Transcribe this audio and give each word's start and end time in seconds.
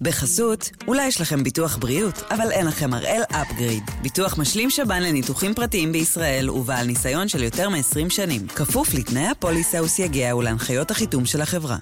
בחסות, 0.00 0.70
אולי 0.88 1.06
יש 1.06 1.20
לכם 1.20 1.42
ביטוח 1.44 1.76
בריאות, 1.76 2.22
אבל 2.30 2.50
אין 2.50 2.66
לכם 2.66 2.94
הראל 2.94 3.22
אפגריד. 3.30 3.82
ביטוח 4.02 4.38
משלים 4.38 4.70
שב"ן 4.70 5.02
לניתוחים 5.02 5.54
פרטיים 5.54 5.92
בישראל 5.92 6.50
ובעל 6.50 6.86
ניסיון 6.86 7.28
של 7.28 7.42
יותר 7.42 7.68
מ-20 7.68 8.10
שנים. 8.10 8.46
כפוף 8.48 8.94
לתנאי 8.94 9.26
הפוליסה 9.26 9.82
וסייגיה 9.82 10.36
ולהנחיות 10.36 10.90
החיתום 10.90 11.26
של 11.26 11.40
החברה. 11.40 11.76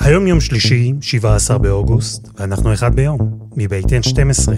היום 0.00 0.26
יום 0.26 0.40
שלישי, 0.40 0.92
17 1.00 1.58
באוגוסט, 1.58 2.28
ואנחנו 2.36 2.74
אחד 2.74 2.94
ביום, 2.94 3.48
מבית 3.56 3.86
N12. 3.86 4.52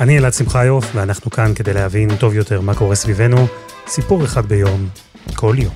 אני 0.00 0.18
אלעד 0.18 0.32
שמחיוף, 0.32 0.84
ואנחנו 0.94 1.30
כאן 1.30 1.54
כדי 1.54 1.74
להבין 1.74 2.16
טוב 2.16 2.34
יותר 2.34 2.60
מה 2.60 2.74
קורה 2.74 2.94
סביבנו. 2.94 3.46
סיפור 3.91 4.23
אחד 4.23 4.45
ביום, 4.45 4.89
כל 5.35 5.55
יום. 5.57 5.73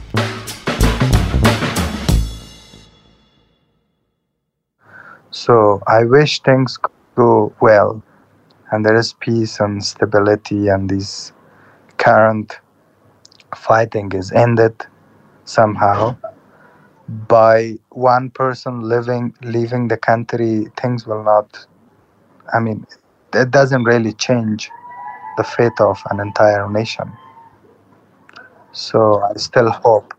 So 5.32 5.82
I 5.88 6.04
wish 6.04 6.42
things 6.44 6.78
go 7.16 7.54
well 7.62 8.04
and 8.72 8.86
there 8.86 8.96
is 8.96 9.14
peace 9.14 9.60
and 9.60 9.84
stability 9.84 10.68
and 10.68 10.90
this 10.90 11.34
current 11.98 12.60
fighting 13.56 14.12
is 14.14 14.32
ended 14.32 14.76
somehow. 15.46 16.16
By 17.28 17.78
one 17.90 18.30
person 18.30 18.82
living 18.82 19.34
leaving 19.42 19.88
the 19.88 19.98
country, 19.98 20.68
things 20.80 21.06
will 21.06 21.24
not. 21.24 21.48
I 22.54 22.60
mean, 22.60 22.86
it 23.34 23.52
doesn't 23.52 23.84
really 23.84 24.14
change 24.14 24.70
the 25.38 25.44
fate 25.44 25.80
of 25.80 26.02
an 26.12 26.20
entire 26.20 26.70
nation. 26.70 27.12
So 28.77 28.99
I 29.35 29.39
still 29.39 29.71
hope. 29.85 30.15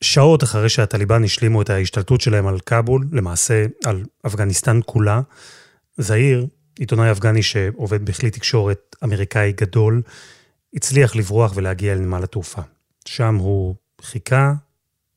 שעות 0.00 0.42
אחרי 0.42 0.68
שהטליבן 0.68 1.24
השלימו 1.24 1.62
את 1.62 1.70
ההשתלטות 1.70 2.20
שלהם 2.20 2.46
על 2.46 2.60
כאבול, 2.60 3.06
למעשה 3.12 3.66
על 3.84 4.04
אפגניסטן 4.26 4.80
כולה, 4.86 5.20
זעיר, 5.96 6.46
עיתונאי 6.78 7.10
אפגני 7.12 7.42
שעובד 7.42 8.04
בכלי 8.04 8.30
תקשורת 8.30 8.96
אמריקאי 9.04 9.52
גדול, 9.52 10.02
הצליח 10.74 11.16
לברוח 11.16 11.52
ולהגיע 11.54 11.94
לנמל 11.94 12.22
התעופה. 12.22 12.62
שם 13.04 13.34
הוא 13.34 13.74
חיכה 14.02 14.52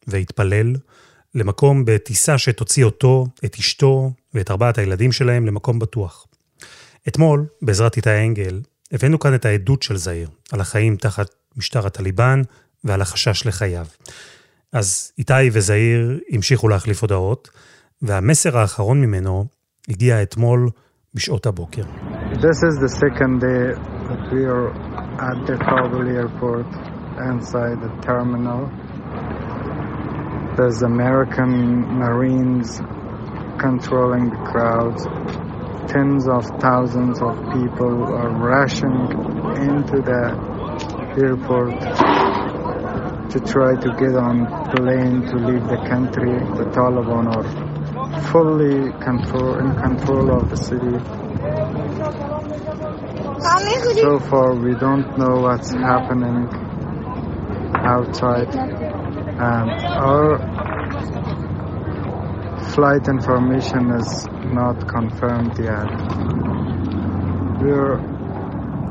והתפלל 0.07 0.75
למקום 1.35 1.85
בטיסה 1.85 2.37
שתוציא 2.37 2.85
אותו, 2.85 3.27
את 3.45 3.55
אשתו 3.55 4.11
ואת 4.33 4.51
ארבעת 4.51 4.77
הילדים 4.77 5.11
שלהם 5.11 5.45
למקום 5.45 5.79
בטוח. 5.79 6.27
אתמול, 7.07 7.45
בעזרת 7.61 7.97
איתי 7.97 8.25
אנגל, 8.25 8.61
הבאנו 8.91 9.19
כאן 9.19 9.35
את 9.35 9.45
העדות 9.45 9.83
של 9.83 9.97
זעיר, 9.97 10.29
על 10.51 10.61
החיים 10.61 10.95
תחת 10.95 11.29
משטר 11.57 11.87
הטליבן 11.87 12.41
ועל 12.83 13.01
החשש 13.01 13.45
לחייו. 13.45 13.85
אז 14.73 15.11
איתי 15.17 15.33
וזעיר 15.51 16.19
המשיכו 16.29 16.67
להחליף 16.67 17.01
הודעות, 17.01 17.49
והמסר 18.01 18.57
האחרון 18.57 19.01
ממנו 19.01 19.45
הגיע 19.89 20.21
אתמול 20.23 20.69
בשעות 21.13 21.45
הבוקר. 21.45 21.83
This 22.33 22.59
is 22.69 22.75
the 22.85 22.89
second 23.03 23.39
day 23.39 23.63
that 24.09 24.21
we 24.33 24.43
are 24.55 24.69
at 25.29 25.37
the 25.47 25.57
Kabul 25.67 26.05
airport 26.19 26.69
inside 27.31 27.77
the 27.85 27.91
terminal. 28.09 28.61
There's 30.57 30.81
American 30.83 31.51
Marines 32.03 32.69
controlling 33.65 34.25
the 34.29 34.41
crowds. 34.51 35.01
Tens 35.91 36.27
of 36.27 36.43
thousands 36.67 37.17
of 37.27 37.33
people 37.57 37.95
are 38.21 38.31
rushing 38.55 38.97
into 39.69 39.97
the 40.11 40.23
airport 41.24 41.80
to 43.32 43.38
try 43.40 43.72
to 43.84 43.88
get 44.02 44.14
on 44.14 44.36
plane 44.74 45.18
to 45.30 45.36
leave 45.48 45.64
the 45.74 45.80
country. 45.92 46.34
The 46.60 46.66
Taliban 46.76 47.26
are 47.36 47.46
fully 48.30 48.92
control 49.08 49.58
in 49.62 49.74
control 49.86 50.26
of 50.38 50.50
the 50.50 50.56
city. 50.56 50.96
So 54.00 54.18
far, 54.30 54.54
we 54.54 54.74
don't 54.74 55.08
know 55.18 55.34
what's 55.44 55.72
happening 55.72 56.48
outside, 57.94 58.50
and 59.52 59.68
our 60.08 60.28
flight 62.74 63.04
information 63.08 63.82
is 64.00 64.10
not 64.60 64.76
confirmed 64.88 65.54
yet. 65.58 65.90
We're 67.62 67.98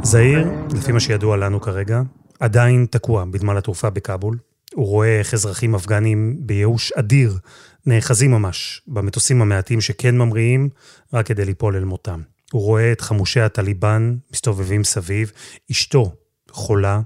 זעיר, 0.04 0.48
לפי 0.74 0.92
מה 0.92 1.00
שידוע 1.00 1.38
לנו 1.38 1.60
כרגע, 1.62 2.02
עדיין 2.41 2.87
תקוע 2.91 3.25
בנמל 3.25 3.59
התעופה 3.59 3.91
בכאבול. 3.91 4.39
הוא 4.75 4.87
רואה 4.87 5.19
איך 5.19 5.35
אזרחים 5.35 5.75
אפגנים 5.75 6.37
בייאוש 6.41 6.93
אדיר 6.93 7.39
נאחזים 7.87 8.31
ממש 8.31 8.83
במטוסים 8.87 9.43
המעטים 9.43 9.81
שכן 9.81 10.19
ממריאים, 10.19 10.69
רק 11.13 11.27
כדי 11.27 11.45
ליפול 11.45 11.77
אל 11.77 11.85
מותם. 11.85 12.21
הוא 12.53 12.63
רואה 12.63 12.93
את 12.93 13.01
חמושי 13.01 13.41
הטליבן 13.41 14.17
מסתובבים 14.33 14.85
סביב, 14.85 15.33
אשתו 15.71 16.15
חולה, 16.51 17.01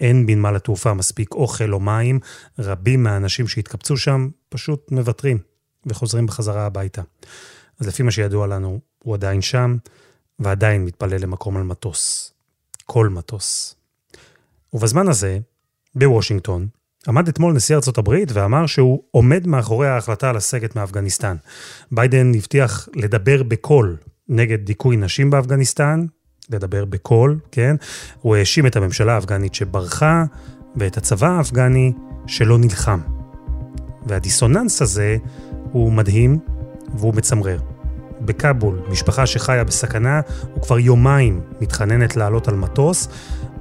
אין 0.00 0.26
בנמל 0.26 0.56
התעופה 0.56 0.94
מספיק 0.94 1.32
אוכל 1.32 1.72
או 1.72 1.80
מים, 1.80 2.20
רבים 2.58 3.02
מהאנשים 3.02 3.48
שהתקבצו 3.48 3.96
שם 3.96 4.28
פשוט 4.48 4.92
מוותרים 4.92 5.38
וחוזרים 5.86 6.26
בחזרה 6.26 6.66
הביתה. 6.66 7.02
אז 7.80 7.86
לפי 7.86 8.02
מה 8.02 8.10
שידוע 8.10 8.46
לנו, 8.46 8.80
הוא 9.02 9.14
עדיין 9.14 9.42
שם, 9.42 9.76
ועדיין 10.38 10.84
מתפלל 10.84 11.20
למקום 11.20 11.56
על 11.56 11.62
מטוס. 11.62 12.32
כל 12.86 13.08
מטוס. 13.08 13.76
ובזמן 14.74 15.08
הזה, 15.08 15.38
בוושינגטון, 15.94 16.66
עמד 17.08 17.28
אתמול 17.28 17.54
נשיא 17.54 17.76
ארצות 17.76 17.98
הברית 17.98 18.32
ואמר 18.32 18.66
שהוא 18.66 19.02
עומד 19.10 19.46
מאחורי 19.46 19.88
ההחלטה 19.88 20.32
לסגת 20.32 20.76
מאפגניסטן. 20.76 21.36
ביידן 21.92 22.32
הבטיח 22.34 22.88
לדבר 22.94 23.42
בקול 23.42 23.96
נגד 24.28 24.58
דיכוי 24.64 24.96
נשים 24.96 25.30
באפגניסטן, 25.30 26.06
לדבר 26.50 26.84
בקול, 26.84 27.38
כן? 27.52 27.76
הוא 28.20 28.36
האשים 28.36 28.66
את 28.66 28.76
הממשלה 28.76 29.14
האפגנית 29.14 29.54
שברחה, 29.54 30.24
ואת 30.76 30.96
הצבא 30.96 31.28
האפגני 31.28 31.92
שלא 32.26 32.58
נלחם. 32.58 33.00
והדיסוננס 34.06 34.82
הזה 34.82 35.16
הוא 35.72 35.92
מדהים 35.92 36.38
והוא 36.94 37.14
מצמרר. 37.14 37.60
בכאבול, 38.20 38.80
משפחה 38.88 39.26
שחיה 39.26 39.64
בסכנה, 39.64 40.20
וכבר 40.56 40.78
יומיים 40.78 41.40
מתחננת 41.60 42.16
לעלות 42.16 42.48
על 42.48 42.54
מטוס, 42.54 43.08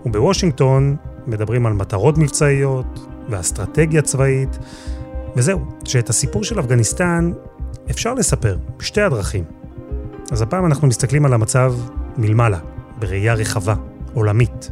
ובוושינגטון 0.05 0.95
מדברים 1.27 1.65
על 1.65 1.73
מטרות 1.73 2.17
מבצעיות 2.17 3.07
ואסטרטגיה 3.29 4.01
צבאית, 4.01 4.59
וזהו, 5.35 5.59
שאת 5.85 6.09
הסיפור 6.09 6.43
של 6.43 6.59
אפגניסטן 6.59 7.31
אפשר 7.91 8.13
לספר 8.13 8.57
בשתי 8.77 9.01
הדרכים. 9.01 9.43
אז 10.31 10.41
הפעם 10.41 10.65
אנחנו 10.65 10.87
מסתכלים 10.87 11.25
על 11.25 11.33
המצב 11.33 11.73
מלמעלה, 12.17 12.59
בראייה 12.99 13.33
רחבה, 13.33 13.75
עולמית. 14.13 14.71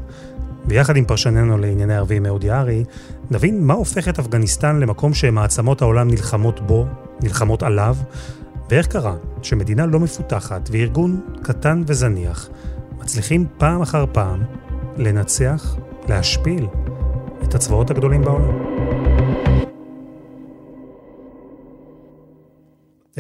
ויחד 0.66 0.96
עם 0.96 1.06
פרשננו 1.06 1.58
לענייני 1.58 1.96
ערבים 1.96 2.26
אהוד 2.26 2.44
יערי, 2.44 2.84
נבין 3.32 3.64
מה 3.64 3.74
הופך 3.74 4.08
את 4.08 4.20
אפגניסטן 4.20 4.80
למקום 4.80 5.14
שמעצמות 5.14 5.82
העולם 5.82 6.08
נלחמות 6.08 6.60
בו, 6.68 6.86
נלחמות 7.24 7.64
עליו, 7.64 7.96
ואיך 8.70 8.88
קרה 8.88 9.16
שמדינה 9.42 9.86
לא 9.86 10.00
מפותחת 10.00 10.70
וארגון 10.72 11.22
קטן 11.42 11.84
וזניח 11.88 12.50
מצליחים 13.00 13.46
פעם 13.58 13.82
אחר 13.82 14.06
פעם 14.12 14.44
לנצח, 14.98 15.76
להשפיל 16.10 16.68
את 17.44 17.56
הצבאות 17.56 17.92
הגדולים 17.92 18.22
בעולם. 18.22 18.52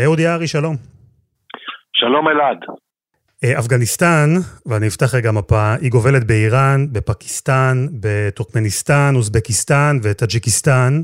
אהוד 0.03 0.19
יערי, 0.19 0.47
שלום. 0.47 0.75
שלום 1.93 2.27
אלעד. 2.27 2.57
אפגניסטן, 3.59 4.29
ואני 4.65 4.87
אפתח 4.87 5.15
רגע 5.15 5.31
מפה, 5.31 5.73
היא 5.73 5.91
גובלת 5.91 6.23
באיראן, 6.23 6.87
בפקיסטן, 6.91 7.87
בטורקמניסטן, 7.99 9.13
אוזבקיסטן 9.15 9.99
וטאג'יקיסטן, 10.03 11.03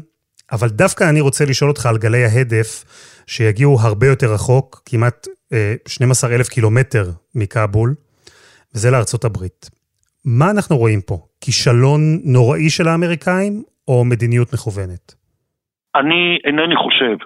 אבל 0.51 0.69
דווקא 0.69 1.09
אני 1.09 1.21
רוצה 1.21 1.45
לשאול 1.45 1.69
אותך 1.69 1.85
על 1.85 1.97
גלי 1.97 2.25
ההדף 2.25 2.83
שיגיעו 3.27 3.79
הרבה 3.79 4.07
יותר 4.07 4.33
רחוק, 4.33 4.81
כמעט 4.85 5.27
אה, 5.53 5.75
12 5.87 6.35
אלף 6.35 6.49
קילומטר 6.49 7.11
מכאבול, 7.35 7.95
וזה 8.75 8.91
לארצות 8.91 9.25
הברית. 9.25 9.76
מה 10.27 10.45
אנחנו 10.55 10.77
רואים 10.77 11.01
פה? 11.07 11.15
כישלון 11.41 12.01
נוראי 12.33 12.69
של 12.69 12.87
האמריקאים, 12.87 13.53
או 13.87 14.05
מדיניות 14.05 14.47
מכוונת? 14.53 15.05
אני 15.95 16.39
אינני 16.45 16.75
חושב 16.75 17.17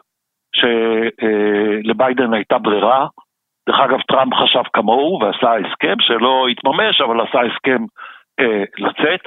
שלביידן 0.60 2.34
הייתה 2.34 2.58
ברירה. 2.58 3.08
דרך 3.70 3.80
אגב, 3.86 4.00
טראמפ 4.08 4.34
חשב 4.34 4.64
כמוהו 4.74 5.20
ועשה 5.22 5.50
הסכם 5.56 5.96
שלא 6.00 6.48
התממש, 6.52 7.02
אבל 7.02 7.22
עשה 7.22 7.40
הסכם 7.40 7.82
אה, 8.40 8.64
לצאת, 8.78 9.24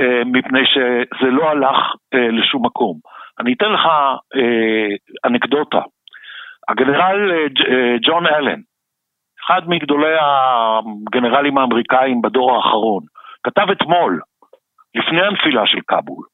אה, 0.00 0.22
מפני 0.24 0.60
שזה 0.72 1.30
לא 1.30 1.50
הלך 1.50 1.78
אה, 2.14 2.28
לשום 2.28 2.66
מקום. 2.66 2.96
אני 3.40 3.52
אתן 3.52 3.72
לך 3.72 3.86
אה, 4.36 4.88
אנקדוטה. 5.24 5.82
הגנרל 6.68 7.32
אה, 7.32 7.36
אה, 7.70 7.96
ג'ון 8.06 8.26
אלן, 8.26 8.60
אחד 9.50 9.68
מגדולי 9.68 10.16
הגנרלים 10.20 11.58
האמריקאים 11.58 12.22
בדור 12.22 12.56
האחרון, 12.56 13.02
כתב 13.44 13.70
אתמול, 13.72 14.20
לפני 14.94 15.22
הנפילה 15.22 15.66
של 15.66 15.78
כאבול, 15.88 16.24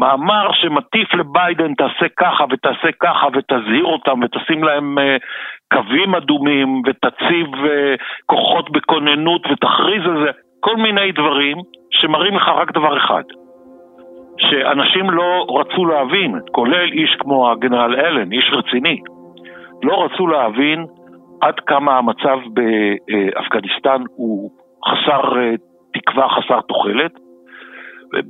מאמר 0.00 0.52
שמטיף 0.52 1.14
לביידן 1.14 1.74
תעשה 1.74 2.06
ככה 2.16 2.44
ותעשה 2.50 2.88
ככה 3.00 3.26
ותזהיר 3.32 3.84
אותם 3.84 4.20
ותשים 4.22 4.64
להם 4.64 4.98
uh, 4.98 5.02
קווים 5.74 6.14
אדומים 6.14 6.82
ותציב 6.86 7.54
uh, 7.54 8.02
כוחות 8.26 8.70
בכוננות 8.70 9.42
ותכריז 9.50 10.06
על 10.06 10.24
זה, 10.24 10.30
כל 10.60 10.76
מיני 10.76 11.12
דברים 11.12 11.56
שמראים 11.90 12.36
לך 12.36 12.48
רק 12.48 12.72
דבר 12.72 12.96
אחד, 12.96 13.22
שאנשים 14.38 15.10
לא 15.10 15.46
רצו 15.48 15.84
להבין, 15.84 16.40
כולל 16.52 16.92
איש 16.92 17.16
כמו 17.18 17.50
הגנרל 17.50 17.94
אלן, 18.00 18.32
איש 18.32 18.50
רציני, 18.52 19.00
לא 19.82 20.04
רצו 20.04 20.26
להבין 20.26 20.86
עד 21.44 21.60
כמה 21.60 21.98
המצב 21.98 22.38
באפגניסטן 22.54 24.02
הוא 24.16 24.50
חסר 24.88 25.38
אה, 25.38 25.54
תקווה, 25.94 26.28
חסר 26.28 26.60
תוחלת. 26.60 27.12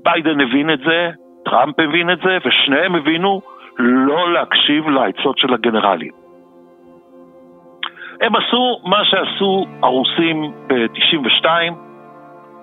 ביידן 0.05 0.40
הבין 0.40 0.70
את 0.70 0.78
זה, 0.78 1.11
טראמפ 1.44 1.81
הבין 1.81 2.11
את 2.11 2.19
זה, 2.19 2.38
ושניהם 2.44 2.94
הבינו 2.94 3.40
לא 3.78 4.32
להקשיב 4.32 4.88
לעצות 4.88 5.38
של 5.38 5.55
הגנרלים. 5.55 6.12
הם 8.20 8.37
עשו 8.37 8.81
מה 8.84 9.05
שעשו 9.05 9.64
הרוסים 9.82 10.52
ב-92, 10.66 11.46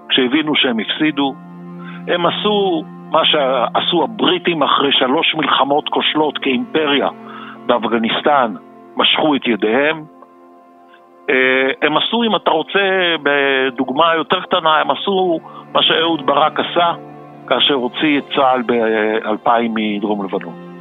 כשהבינו 0.09 0.55
שהם 0.55 0.79
הפסידו. 0.79 1.33
הם 2.07 2.25
עשו 2.25 2.83
מה 3.11 3.25
שעשו 3.25 4.03
הבריטים 4.03 4.63
אחרי 4.63 4.91
שלוש 4.91 5.35
מלחמות 5.35 5.89
כושלות 5.89 6.37
כאימפריה 6.37 7.09
באפגניסטן, 7.65 8.53
משכו 8.97 9.35
את 9.35 9.47
ידיהם. 9.47 10.20
אה, 11.31 11.87
הם 11.87 11.97
עשו, 11.97 12.23
אם 12.23 12.35
אתה 12.35 12.51
רוצה, 12.51 12.79
בדוגמה 13.23 14.15
יותר 14.15 14.41
קטנה, 14.41 14.77
הם 14.81 14.91
עשו 14.91 15.39
מה 15.73 15.83
שאהוד 15.83 16.25
ברק 16.25 16.59
עשה 16.59 16.93
כאשר 17.47 17.73
הוציא 17.73 18.17
את 18.17 18.23
צה"ל 18.35 18.61
ב-2000 18.65 19.49
מדרום 19.75 20.25
לבנון. 20.25 20.71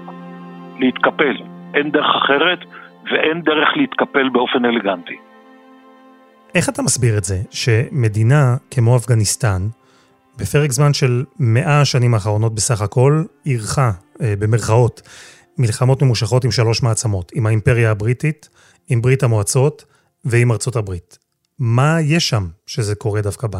להתקפל. 0.78 1.36
אין 1.74 1.90
דרך 1.90 2.16
אחרת 2.24 2.58
ואין 3.12 3.42
דרך 3.42 3.68
להתקפל 3.76 4.28
באופן 4.28 4.64
אלגנטי. 4.64 5.16
איך 6.54 6.68
אתה 6.68 6.82
מסביר 6.82 7.18
את 7.18 7.24
זה 7.24 7.36
שמדינה 7.50 8.56
כמו 8.70 8.96
אפגניסטן, 8.96 9.62
בפרק 10.38 10.70
זמן 10.70 10.92
של 10.92 11.24
מאה 11.38 11.80
השנים 11.80 12.14
האחרונות 12.14 12.54
בסך 12.54 12.82
הכל, 12.82 13.22
אירחה, 13.46 13.90
אה, 14.22 14.34
במרכאות, 14.38 15.02
מלחמות 15.58 16.02
ממושכות 16.02 16.44
עם 16.44 16.50
שלוש 16.50 16.82
מעצמות, 16.82 17.32
עם 17.34 17.46
האימפריה 17.46 17.90
הבריטית, 17.90 18.48
עם 18.88 19.02
ברית 19.02 19.22
המועצות 19.22 19.84
ועם 20.24 20.52
ארצות 20.52 20.76
הברית. 20.76 21.18
מה 21.58 21.96
יש 22.16 22.28
שם 22.28 22.44
שזה 22.66 22.94
קורה 22.94 23.20
דווקא 23.20 23.46
בה? 23.46 23.58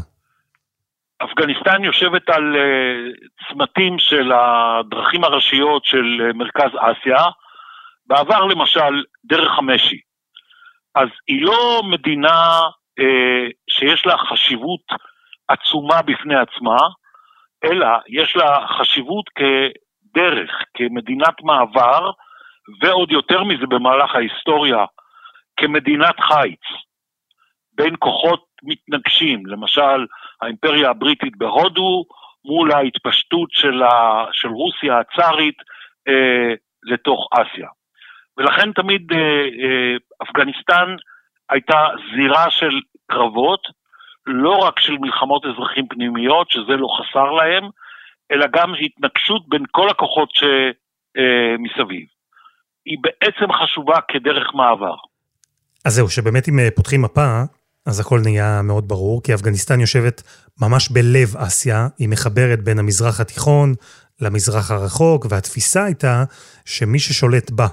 אפגניסטן 1.25 1.85
יושבת 1.85 2.29
על 2.31 2.57
uh, 2.57 3.49
צמתים 3.49 3.99
של 3.99 4.33
הדרכים 4.33 5.25
הראשיות 5.25 5.85
של 5.85 6.31
uh, 6.31 6.37
מרכז 6.37 6.71
אסיה, 6.79 7.25
בעבר 8.07 8.45
למשל 8.45 9.05
דרך 9.25 9.59
המשי. 9.59 10.01
אז 10.95 11.09
היא 11.29 11.43
לא 11.43 11.83
מדינה 11.91 12.61
uh, 13.01 13.05
שיש 13.71 14.07
לה 14.07 14.19
חשיבות 14.19 14.85
עצומה 15.49 16.03
בפני 16.03 16.35
עצמה, 16.35 16.79
אלא 17.65 17.87
יש 18.09 18.37
לה 18.37 18.67
חשיבות 18.79 19.25
כדרך, 19.35 20.51
כמדינת 20.75 21.35
מעבר, 21.43 22.11
ועוד 22.83 23.12
יותר 23.12 23.45
מזה 23.45 23.67
במהלך 23.67 24.15
ההיסטוריה, 24.15 24.85
כמדינת 25.61 26.21
חיץ, 26.21 26.61
בין 27.73 27.95
כוחות 27.99 28.47
מתנגשים, 28.62 29.47
למשל 29.47 30.07
האימפריה 30.43 30.91
הבריטית 30.91 31.37
בהודו 31.37 32.05
מול 32.45 32.73
ההתפשטות 32.73 33.49
של, 33.53 33.83
ה, 33.83 34.25
של 34.33 34.49
רוסיה 34.49 34.99
הצארית 34.99 35.57
אה, 36.09 36.55
לתוך 36.83 37.29
אסיה. 37.33 37.69
ולכן 38.37 38.73
תמיד 38.73 39.12
אה, 39.12 39.19
אה, 39.19 39.97
אפגניסטן 40.23 40.97
הייתה 41.51 41.89
זירה 42.15 42.51
של 42.51 42.81
קרבות, 43.07 43.61
לא 44.27 44.57
רק 44.57 44.81
של 44.81 44.97
מלחמות 45.01 45.47
אזרחים 45.47 45.89
פנימיות, 45.89 46.51
שזה 46.51 46.77
לא 46.77 46.89
חסר 46.99 47.31
להם, 47.31 47.69
אלא 48.33 48.47
גם 48.47 48.75
התנגשות 48.81 49.49
בין 49.49 49.65
כל 49.71 49.89
הכוחות 49.89 50.31
שמסביב. 50.35 52.07
אה, 52.07 52.15
היא 52.87 52.99
בעצם 53.01 53.53
חשובה 53.53 54.01
כדרך 54.01 54.55
מעבר. 54.55 54.95
אז 55.85 55.94
זהו, 55.94 56.11
שבאמת 56.11 56.49
אם 56.49 56.59
אה, 56.59 56.69
פותחים 56.75 57.03
מפה, 57.03 57.43
אז 57.87 58.00
הכל 58.00 58.21
נהיה 58.21 58.62
מאוד 58.62 58.88
ברור, 58.88 59.23
כי 59.23 59.35
אפגניסטן 59.35 59.81
יושבת 59.81 60.23
ממש 60.61 60.88
בלב 60.88 61.37
אסיה, 61.37 61.88
היא 61.99 62.09
מחברת 62.09 62.62
בין 62.65 62.79
המזרח 62.79 63.21
התיכון 63.21 63.75
למזרח 64.21 64.71
הרחוק, 64.71 65.27
והתפיסה 65.31 65.85
הייתה 65.85 66.25
שמי 66.65 66.99
ששולט 66.99 67.50
בה 67.50 67.67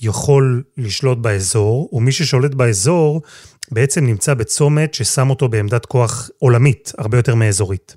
יכול 0.00 0.62
לשלוט 0.76 1.18
באזור, 1.18 1.88
ומי 1.92 2.12
ששולט 2.12 2.54
באזור 2.54 3.22
בעצם 3.70 4.06
נמצא 4.06 4.34
בצומת 4.34 4.94
ששם 4.94 5.30
אותו 5.30 5.48
בעמדת 5.48 5.86
כוח 5.86 6.30
עולמית, 6.38 6.92
הרבה 6.98 7.18
יותר 7.18 7.34
מאזורית. 7.34 7.96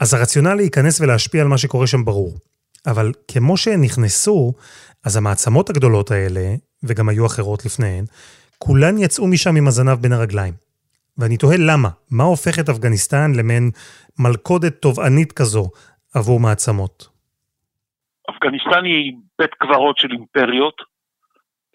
אז 0.00 0.14
הרציונל 0.14 0.54
להיכנס 0.54 1.00
ולהשפיע 1.00 1.42
על 1.42 1.48
מה 1.48 1.58
שקורה 1.58 1.86
שם 1.86 2.04
ברור. 2.04 2.38
אבל 2.86 3.12
כמו 3.28 3.56
שהן 3.56 3.80
נכנסו, 3.80 4.52
אז 5.04 5.16
המעצמות 5.16 5.70
הגדולות 5.70 6.10
האלה, 6.10 6.54
וגם 6.82 7.08
היו 7.08 7.26
אחרות 7.26 7.64
לפניהן, 7.64 8.04
כולן 8.58 8.98
יצאו 8.98 9.26
משם 9.26 9.56
עם 9.56 9.66
הזנב 9.66 9.98
בין 10.02 10.12
הרגליים. 10.12 10.54
ואני 11.18 11.36
תוהה 11.36 11.56
למה, 11.58 11.88
מה 12.10 12.24
הופך 12.24 12.58
את 12.60 12.68
אפגניסטן 12.68 13.32
למעין 13.38 13.70
מלכודת 14.18 14.74
תובענית 14.82 15.32
כזו 15.32 15.70
עבור 16.14 16.40
מעצמות? 16.40 17.08
אפגניסטן 18.30 18.84
היא 18.84 19.12
בית 19.38 19.54
קברות 19.54 19.98
של 19.98 20.08
אימפריות. 20.12 20.74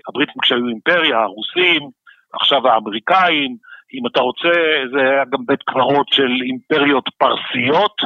הבריטים 0.10 0.42
כשהיו 0.42 0.68
אימפריה, 0.68 1.20
הרוסים, 1.20 1.90
עכשיו 2.34 2.68
האמריקאים, 2.68 3.58
אם 3.94 4.08
אתה 4.08 4.20
רוצה, 4.20 4.50
זה 4.94 5.00
היה 5.00 5.26
גם 5.26 5.46
בית 5.46 5.64
קברות 5.64 6.08
של 6.12 6.32
אימפריות 6.46 7.10
פרסיות 7.18 8.02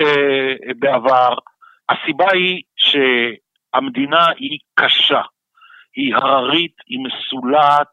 אה, 0.00 0.54
בעבר. 0.78 1.34
הסיבה 1.88 2.32
היא 2.32 2.62
שהמדינה 2.76 4.26
היא 4.38 4.58
קשה, 4.74 5.22
היא 5.98 6.14
הררית, 6.14 6.76
היא 6.86 6.98
מסולעת, 6.98 7.92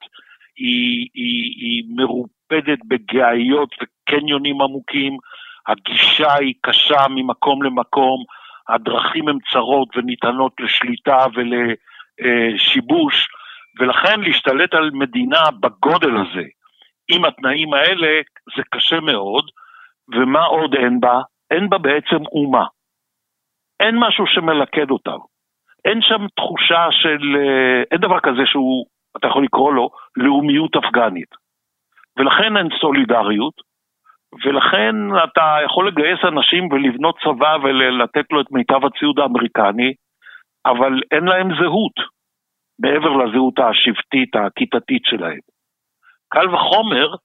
היא, 0.57 1.07
היא, 1.13 1.53
היא 1.61 1.83
מרופדת 1.95 2.79
בגאיות 2.87 3.69
וקניונים 3.81 4.61
עמוקים, 4.61 5.17
הגישה 5.67 6.33
היא 6.33 6.53
קשה 6.61 7.07
ממקום 7.09 7.63
למקום, 7.63 8.23
הדרכים 8.69 9.27
הן 9.27 9.37
צרות 9.51 9.97
וניתנות 9.97 10.53
לשליטה 10.59 11.25
ולשיבוש, 11.35 13.27
ולכן 13.79 14.21
להשתלט 14.21 14.73
על 14.73 14.89
מדינה 14.93 15.41
בגודל 15.59 16.17
הזה, 16.17 16.43
עם 17.11 17.25
התנאים 17.25 17.73
האלה, 17.73 18.21
זה 18.57 18.63
קשה 18.71 18.99
מאוד, 18.99 19.45
ומה 20.15 20.43
עוד 20.43 20.75
אין 20.75 20.99
בה? 20.99 21.21
אין 21.51 21.69
בה 21.69 21.77
בעצם 21.77 22.25
אומה. 22.31 22.65
אין 23.79 23.95
משהו 23.99 24.27
שמלכד 24.27 24.91
אותם. 24.91 25.17
אין 25.85 26.01
שם 26.01 26.27
תחושה 26.35 26.87
של, 26.91 27.35
אה, 27.37 27.83
אין 27.91 28.01
דבר 28.01 28.19
כזה 28.19 28.45
שהוא 28.45 28.85
אתה 29.17 29.27
יכול 29.27 29.43
לקרוא 29.43 29.73
לו 29.73 29.89
לאומיות 30.17 30.75
אפגנית. 30.75 31.29
ולכן 32.17 32.57
אין 32.57 32.67
סולידריות, 32.81 33.53
ולכן 34.45 34.95
אתה 35.23 35.57
יכול 35.65 35.87
לגייס 35.87 36.19
אנשים 36.23 36.71
ולבנות 36.71 37.15
צבא 37.23 37.57
ולתת 37.63 38.25
לו 38.31 38.41
את 38.41 38.51
מיטב 38.51 38.85
הציוד 38.85 39.19
האמריקני, 39.19 39.93
אבל 40.65 41.01
אין 41.11 41.23
להם 41.23 41.49
זהות, 41.59 41.95
מעבר 42.79 43.09
לזהות 43.09 43.59
השבטית, 43.59 44.35
הכיתתית 44.35 45.01
שלהם. 45.05 45.39
קל 46.29 46.55
וחומר 46.55 47.15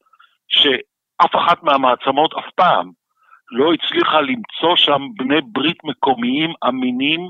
שאף 0.49 1.37
אחת 1.37 1.62
מהמעצמות 1.62 2.35
אף 2.35 2.50
פעם 2.55 2.90
לא 3.50 3.73
הצליחה 3.73 4.21
למצוא 4.21 4.76
שם 4.76 5.02
בני 5.17 5.40
ברית 5.52 5.85
מקומיים 5.85 6.52
אמינים 6.69 7.21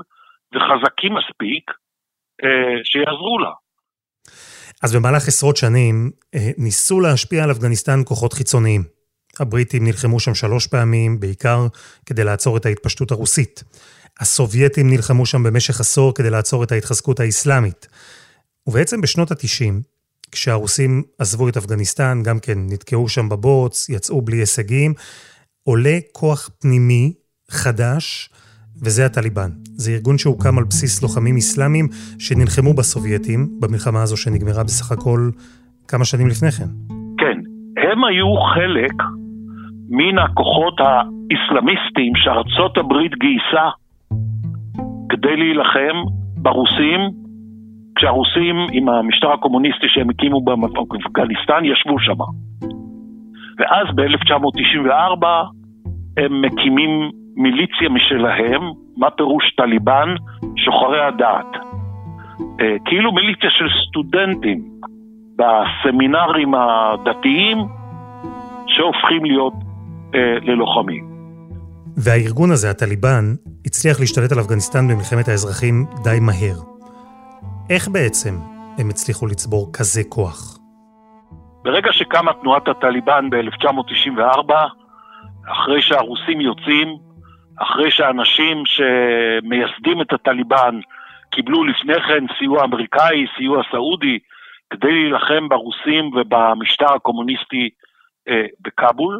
וחזקים 0.55 1.13
מספיק 1.13 1.71
אה, 2.43 2.77
שיעזרו 2.83 3.39
לה. 3.39 3.51
אז 4.83 4.95
במהלך 4.95 5.27
עשרות 5.27 5.57
שנים 5.57 6.11
אה, 6.35 6.51
ניסו 6.57 6.99
להשפיע 6.99 7.43
על 7.43 7.51
אפגניסטן 7.51 7.99
כוחות 8.05 8.33
חיצוניים. 8.33 8.83
הבריטים 9.39 9.83
נלחמו 9.83 10.19
שם 10.19 10.35
שלוש 10.35 10.67
פעמים, 10.67 11.19
בעיקר 11.19 11.67
כדי 12.05 12.23
לעצור 12.23 12.57
את 12.57 12.65
ההתפשטות 12.65 13.11
הרוסית. 13.11 13.63
הסובייטים 14.19 14.89
נלחמו 14.89 15.25
שם 15.25 15.43
במשך 15.43 15.79
עשור 15.79 16.13
כדי 16.15 16.29
לעצור 16.29 16.63
את 16.63 16.71
ההתחזקות 16.71 17.19
האסלאמית. 17.19 17.87
ובעצם 18.67 19.01
בשנות 19.01 19.31
ה-90, 19.31 19.73
כשהרוסים 20.31 21.03
עזבו 21.17 21.49
את 21.49 21.57
אפגניסטן, 21.57 22.23
גם 22.23 22.39
כן 22.39 22.57
נתקעו 22.59 23.09
שם 23.09 23.29
בבוץ, 23.29 23.89
יצאו 23.89 24.21
בלי 24.21 24.37
הישגים, 24.37 24.93
עולה 25.63 25.97
כוח 26.11 26.49
פנימי 26.59 27.13
חדש 27.51 28.29
וזה 28.83 29.05
הטליבן. 29.05 29.49
זה 29.63 29.91
ארגון 29.91 30.17
שהוקם 30.17 30.57
על 30.57 30.63
בסיס 30.69 31.03
לוחמים 31.03 31.35
אסלאמים 31.37 31.85
שנלחמו 32.19 32.73
בסובייטים, 32.73 33.39
במלחמה 33.61 34.01
הזו 34.01 34.17
שנגמרה 34.17 34.63
בסך 34.63 34.91
הכל 34.91 35.19
כמה 35.87 36.05
שנים 36.05 36.27
לפני 36.27 36.51
כן. 36.51 36.69
כן, 37.17 37.37
הם 37.83 38.03
היו 38.03 38.33
חלק 38.53 38.97
מן 39.89 40.19
הכוחות 40.19 40.77
האסלאמיסטיים 40.79 42.13
שארצות 42.15 42.77
הברית 42.77 43.11
גייסה 43.23 43.67
כדי 45.09 45.35
להילחם 45.35 45.97
ברוסים, 46.37 47.01
כשהרוסים 47.95 48.55
עם 48.71 48.89
המשטר 48.89 49.31
הקומוניסטי 49.33 49.87
שהם 49.89 50.09
הקימו 50.09 50.41
באפגניסטן 50.41 51.65
ישבו 51.65 51.99
שם. 51.99 52.21
ואז 53.57 53.87
ב-1994 53.95 55.25
הם 56.17 56.41
מקימים 56.41 57.20
מיליציה 57.35 57.89
משלהם, 57.89 58.61
מה 58.97 59.11
פירוש 59.11 59.43
טליבן? 59.57 60.15
שוחרי 60.55 61.01
הדעת. 61.07 61.51
אה, 62.61 62.75
כאילו 62.85 63.11
מיליציה 63.11 63.49
של 63.49 63.65
סטודנטים 63.87 64.71
בסמינרים 65.35 66.53
הדתיים 66.55 67.57
שהופכים 68.67 69.25
להיות 69.25 69.53
אה, 70.15 70.19
ללוחמים. 70.41 71.11
והארגון 71.97 72.51
הזה, 72.51 72.69
הטליבן, 72.69 73.23
הצליח 73.65 73.99
להשתלט 73.99 74.31
על 74.31 74.39
אפגניסטן 74.39 74.87
במלחמת 74.87 75.27
האזרחים 75.27 75.85
די 76.03 76.17
מהר. 76.21 76.57
איך 77.69 77.87
בעצם 77.87 78.33
הם 78.79 78.89
הצליחו 78.89 79.27
לצבור 79.27 79.69
כזה 79.73 80.01
כוח? 80.09 80.57
ברגע 81.63 81.89
שקמה 81.91 82.31
תנועת 82.41 82.67
הטליבן 82.67 83.29
ב-1994, 83.29 84.53
אחרי 85.51 85.81
שהרוסים 85.81 86.41
יוצאים, 86.41 86.87
אחרי 87.59 87.91
שאנשים 87.91 88.63
שמייסדים 88.65 90.01
את 90.01 90.13
הטליבן 90.13 90.79
קיבלו 91.31 91.63
לפני 91.63 92.01
כן 92.01 92.25
סיוע 92.39 92.63
אמריקאי, 92.63 93.25
סיוע 93.37 93.63
סעודי, 93.71 94.19
כדי 94.69 94.91
להילחם 94.91 95.49
ברוסים 95.49 96.05
ובמשטר 96.15 96.93
הקומוניסטי 96.93 97.69
אה, 98.29 98.45
בכאבול, 98.61 99.19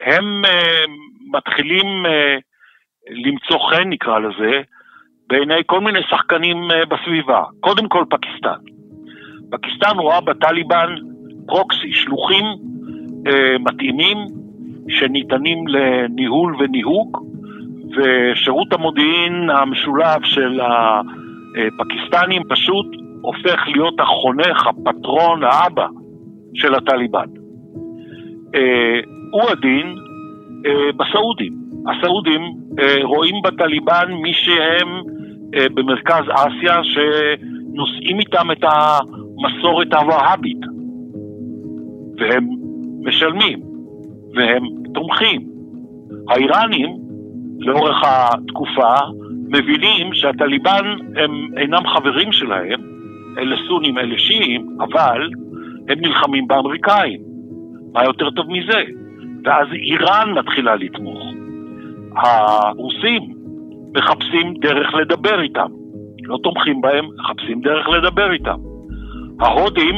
הם 0.00 0.44
אה, 0.44 0.84
מתחילים 1.32 2.06
אה, 2.06 2.36
למצוא 3.10 3.70
חן, 3.70 3.88
נקרא 3.88 4.18
לזה, 4.18 4.62
בעיני 5.28 5.62
כל 5.66 5.80
מיני 5.80 6.00
שחקנים 6.10 6.70
אה, 6.70 6.84
בסביבה. 6.86 7.44
קודם 7.60 7.88
כל 7.88 8.04
פקיסטן. 8.10 8.60
פקיסטן 9.50 9.98
רואה 9.98 10.20
בטליבן 10.20 10.94
פרוקסי, 11.46 11.92
שלוחים 11.92 12.44
אה, 13.26 13.58
מתאימים 13.58 14.18
שניתנים 14.88 15.68
לניהול 15.68 16.56
וניהוג, 16.58 17.25
ושירות 17.96 18.72
המודיעין 18.72 19.50
המשולב 19.50 20.22
של 20.24 20.60
הפקיסטנים 20.60 22.42
פשוט 22.48 22.86
הופך 23.20 23.60
להיות 23.66 24.00
החונך, 24.00 24.66
הפטרון, 24.66 25.44
האבא 25.44 25.86
של 26.54 26.74
הטליבן. 26.74 27.26
אה, 28.54 29.00
הוא 29.30 29.50
הדין 29.50 29.96
אה, 30.66 30.92
בסעודים. 30.96 31.52
הסעודים 31.86 32.42
אה, 32.78 32.96
רואים 33.02 33.34
בטליבן 33.44 34.12
מי 34.22 34.32
שהם 34.32 34.88
במרכז 35.74 36.24
אסיה 36.30 36.80
שנושאים 36.84 38.20
איתם 38.20 38.50
את 38.52 38.64
המסורת 38.64 39.94
הווהאבית. 39.94 40.60
והם 42.18 42.48
משלמים, 43.04 43.60
והם 44.34 44.62
תומכים. 44.94 45.42
האיראנים, 46.28 46.96
לאורך 47.58 47.96
התקופה, 48.04 48.94
מבינים 49.48 50.14
שהטליבן 50.14 50.84
הם 51.16 51.48
אינם 51.56 51.86
חברים 51.86 52.32
שלהם, 52.32 52.80
אלה 53.38 53.56
סונים, 53.68 53.98
אלה 53.98 54.18
שיעים, 54.18 54.66
אבל 54.80 55.30
הם 55.88 55.98
נלחמים 56.00 56.46
באמריקאים. 56.46 57.20
מה 57.92 58.04
יותר 58.04 58.30
טוב 58.30 58.46
מזה? 58.48 58.82
ואז 59.44 59.66
איראן 59.72 60.32
מתחילה 60.38 60.76
לתמוך. 60.76 61.22
הרוסים 62.16 63.22
מחפשים 63.96 64.54
דרך 64.54 64.94
לדבר 64.94 65.40
איתם. 65.40 65.68
לא 66.22 66.38
תומכים 66.42 66.80
בהם, 66.80 67.04
מחפשים 67.18 67.60
דרך 67.60 67.88
לדבר 67.88 68.32
איתם. 68.32 68.58
ההודים 69.40 69.94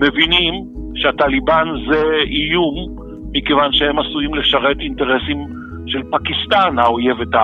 מבינים 0.00 0.54
שהטליבן 0.94 1.68
זה 1.90 2.02
איום, 2.26 2.74
מכיוון 3.32 3.72
שהם 3.72 3.98
עשויים 3.98 4.34
לשרת 4.34 4.80
אינטרסים 4.80 5.46
של 5.86 6.02
פקיסטן, 6.10 6.78
האויבת 6.78 7.34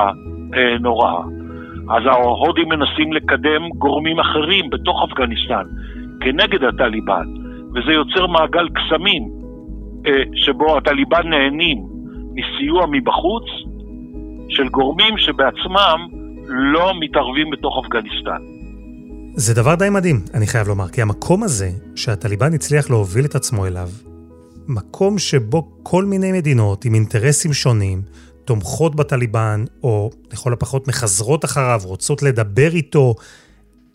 הנוראה. 0.52 1.22
אז 1.90 2.02
ההודים 2.06 2.68
מנסים 2.68 3.12
לקדם 3.12 3.68
גורמים 3.78 4.20
אחרים 4.20 4.70
בתוך 4.70 5.08
אפגניסטן 5.08 5.64
כנגד 6.20 6.64
הטליבן, 6.64 7.26
וזה 7.74 7.92
יוצר 7.92 8.26
מעגל 8.26 8.68
קסמים 8.68 9.22
אה, 10.06 10.22
שבו 10.34 10.76
הטליבן 10.76 11.28
נהנים 11.28 11.78
מסיוע 12.34 12.86
מבחוץ 12.90 13.44
של 14.48 14.68
גורמים 14.68 15.18
שבעצמם 15.18 16.00
לא 16.48 16.92
מתערבים 17.00 17.50
בתוך 17.50 17.84
אפגניסטן. 17.84 18.42
זה 19.34 19.54
דבר 19.54 19.74
די 19.74 19.90
מדהים, 19.90 20.16
אני 20.34 20.46
חייב 20.46 20.68
לומר, 20.68 20.88
כי 20.88 21.02
המקום 21.02 21.42
הזה 21.42 21.68
שהטליבן 21.96 22.54
הצליח 22.54 22.90
להוביל 22.90 23.24
את 23.24 23.34
עצמו 23.34 23.66
אליו, 23.66 23.88
מקום 24.68 25.18
שבו 25.18 25.68
כל 25.82 26.04
מיני 26.04 26.32
מדינות 26.32 26.84
עם 26.84 26.94
אינטרסים 26.94 27.52
שונים 27.52 28.02
תומכות 28.50 28.92
בטליבן, 28.96 29.60
או 29.82 30.10
לכל 30.32 30.52
הפחות 30.52 30.82
מחזרות 30.88 31.44
אחריו, 31.44 31.80
רוצות 31.84 32.18
לדבר 32.22 32.70
איתו, 32.74 33.14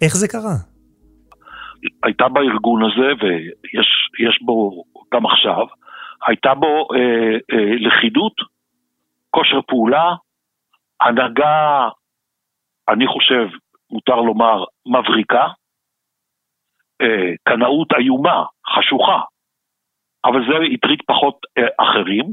איך 0.01 0.13
זה 0.21 0.27
קרה? 0.27 0.57
הייתה 2.03 2.27
בארגון 2.33 2.81
הזה, 2.85 3.09
ויש 3.21 4.39
בו 4.41 4.83
גם 5.13 5.25
עכשיו, 5.25 5.65
הייתה 6.27 6.53
בו 6.53 6.87
אה, 6.95 7.35
אה, 7.51 7.75
לכידות, 7.85 8.33
כושר 9.29 9.61
פעולה, 9.67 10.15
הנהגה, 11.01 11.89
אני 12.89 13.07
חושב, 13.07 13.47
מותר 13.91 14.15
לומר, 14.15 14.63
מבריקה, 14.85 15.47
אה, 17.01 17.31
קנאות 17.43 17.87
איומה, 17.99 18.43
חשוכה, 18.75 19.21
אבל 20.25 20.41
זה 20.47 20.55
הטריד 20.73 20.99
פחות 21.07 21.37
אה, 21.57 21.67
אחרים, 21.79 22.25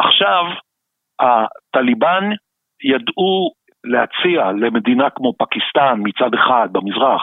ועכשיו 0.00 0.44
הטליבן 1.20 2.24
ידעו 2.84 3.52
להציע 3.84 4.52
למדינה 4.52 5.10
כמו 5.10 5.32
פקיסטן 5.38 6.00
מצד 6.02 6.34
אחד 6.34 6.68
במזרח 6.72 7.22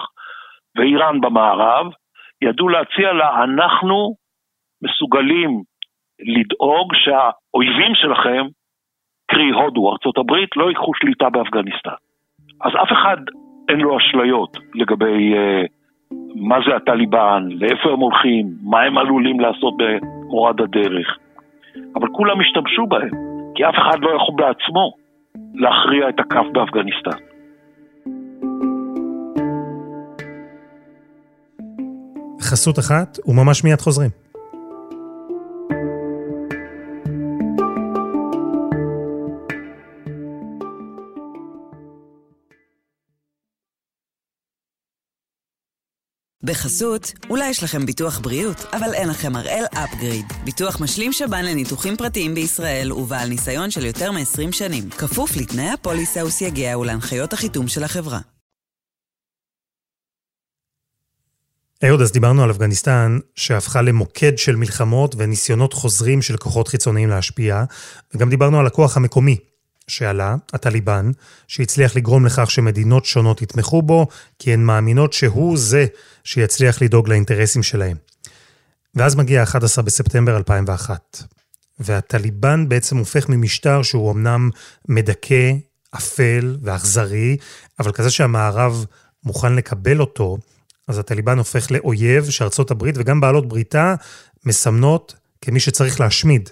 ואיראן 0.75 1.22
במערב, 1.22 1.86
ידעו 2.41 2.69
להציע 2.69 3.13
לה, 3.13 3.43
אנחנו 3.43 4.15
מסוגלים 4.84 5.62
לדאוג 6.19 6.93
שהאויבים 6.96 7.96
שלכם, 7.96 8.46
קרי 9.31 9.50
הודו, 9.50 9.91
ארצות 9.91 10.17
הברית, 10.17 10.50
לא 10.55 10.69
ייקחו 10.69 10.91
שליטה 10.96 11.29
באפגניסטן. 11.29 12.00
אז 12.62 12.72
אף 12.84 12.91
אחד 12.91 13.17
אין 13.69 13.79
לו 13.79 13.98
אשליות 13.98 14.57
לגבי 14.75 15.34
uh, 15.34 15.67
מה 16.36 16.57
זה 16.67 16.75
הטליבן, 16.75 17.43
לאיפה 17.51 17.89
הם 17.89 18.00
הולכים, 18.00 18.46
מה 18.63 18.81
הם 18.81 18.98
עלולים 18.98 19.39
לעשות 19.39 19.74
במורד 19.77 20.62
הדרך. 20.62 21.17
אבל 21.96 22.07
כולם 22.12 22.41
השתמשו 22.41 22.88
בהם, 22.88 23.10
כי 23.55 23.65
אף 23.65 23.75
אחד 23.81 23.98
לא 24.01 24.10
יכול 24.15 24.36
בעצמו 24.38 24.93
להכריע 25.53 26.10
את 26.10 26.19
הכף 26.19 26.46
באפגניסטן. 26.53 27.19
חסות 32.41 32.79
אחת, 32.79 33.17
וממש 33.25 33.63
מיד 33.63 33.81
חוזרים. 33.81 34.26
בחסות, 46.48 47.13
אולי 47.30 47.50
יש 47.50 47.63
לכם 47.63 47.86
ביטוח 47.86 48.20
בריאות, 48.20 48.66
אבל 48.74 48.94
אין 48.94 49.10
לכם 49.10 49.36
הראל 49.36 49.63
אפגריד. 49.74 50.25
ביטוח 50.46 50.82
משלים 50.82 51.13
שב"ן 51.13 51.46
לניתוחים 51.46 51.98
פרטיים 51.98 52.36
בישראל 52.36 52.94
ובעל 52.94 53.30
ניסיון 53.30 53.72
של 53.72 53.86
יותר 53.86 54.12
מ-20 54.12 54.51
שנים. 54.51 54.89
כפוף 54.89 55.36
לתנאי 55.36 55.70
הפוליסה 55.70 56.25
וסייגיה 56.25 56.77
ולהנחיות 56.77 57.34
החיתום 57.34 57.68
של 57.68 57.84
החברה. 57.84 58.20
אהוד, 61.86 62.01
אז 62.01 62.12
דיברנו 62.12 62.44
על 62.44 62.51
אפגניסטן, 62.51 63.20
שהפכה 63.36 63.82
למוקד 63.82 64.38
של 64.38 64.56
מלחמות 64.56 65.16
וניסיונות 65.18 65.74
חוזרים 65.74 66.22
של 66.22 66.38
כוחות 66.38 66.68
חיצוניים 66.68 67.10
להשפיע, 67.10 67.63
וגם 68.13 68.30
דיברנו 68.30 68.60
על 68.60 68.68
הכוח 68.68 68.98
המקומי 68.98 69.38
שעלה, 69.88 70.36
הטליבן, 70.53 71.12
שהצליח 71.48 71.96
לגרום 71.96 72.25
לכך 72.25 72.51
שמדינות 72.51 73.06
שונות 73.06 73.41
יתמכו 73.41 73.82
בו, 73.82 74.08
כי 74.39 74.53
הן 74.53 74.63
מאמינות 74.63 75.13
שהוא 75.13 75.58
זה 75.58 75.86
שיצליח 76.24 76.82
לדאוג 76.82 77.10
לאינטרסים 77.10 77.63
שלהם. 77.63 77.98
ואז 78.96 79.15
מגיע 79.15 79.44
11 79.44 79.84
בספטמבר 79.84 80.38
2001, 80.38 81.24
והטליבן 81.79 82.70
בעצם 82.70 82.98
הופך 82.98 83.29
ממשטר 83.29 83.82
שהוא 83.84 84.12
אמנם 84.12 84.50
מדכא, 84.88 85.53
אפל 85.96 86.58
ואכזרי, 86.62 87.38
אבל 87.79 87.91
כזה 87.91 88.10
שהמערב 88.10 88.86
מוכן 89.24 89.56
לקבל 89.56 90.00
אותו, 90.01 90.38
אז 90.88 90.98
הטליבן 90.98 91.38
הופך 91.38 91.72
לאויב 91.72 92.29
שארצות 92.29 92.72
הברית 92.72 92.96
וגם 92.98 93.22
בעלות 93.22 93.48
בריתה 93.48 93.96
מסמנות 94.46 95.15
כמי 95.41 95.60
שצריך 95.60 96.00
להשמיד. 96.00 96.50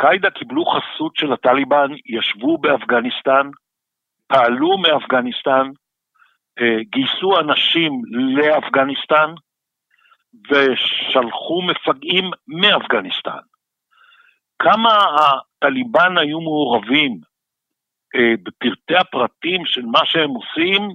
אל-קאעידה 0.00 0.30
קיבלו 0.30 0.64
חסות 0.64 1.16
של 1.16 1.32
הטליבן, 1.32 1.88
ישבו 2.06 2.58
באפגניסטן, 2.58 3.50
פעלו 4.26 4.78
מאפגניסטן, 4.78 5.70
אה, 6.60 6.82
גייסו 6.90 7.40
אנשים 7.40 8.02
לאפגניסטן 8.36 9.34
ושלחו 10.50 11.62
מפגעים 11.62 12.30
מאפגניסטן. 12.48 13.38
כמה 14.58 15.04
הטליבן 15.18 16.18
היו 16.18 16.40
מעורבים 16.40 17.20
אה, 18.16 18.34
בפרטי 18.42 18.96
הפרטים 18.96 19.66
של 19.66 19.86
מה 19.86 20.00
שהם 20.04 20.30
עושים, 20.30 20.88